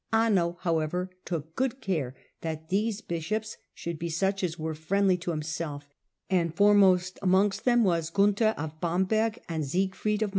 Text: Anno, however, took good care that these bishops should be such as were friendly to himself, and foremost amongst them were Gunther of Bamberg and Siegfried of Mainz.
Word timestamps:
Anno, 0.11 0.57
however, 0.61 1.11
took 1.25 1.55
good 1.55 1.79
care 1.79 2.15
that 2.41 2.69
these 2.69 3.01
bishops 3.01 3.57
should 3.75 3.99
be 3.99 4.09
such 4.09 4.43
as 4.43 4.57
were 4.57 4.73
friendly 4.73 5.15
to 5.17 5.29
himself, 5.29 5.93
and 6.27 6.55
foremost 6.55 7.19
amongst 7.21 7.65
them 7.65 7.83
were 7.83 8.01
Gunther 8.11 8.55
of 8.57 8.81
Bamberg 8.81 9.37
and 9.47 9.63
Siegfried 9.63 10.23
of 10.23 10.29
Mainz. 10.29 10.29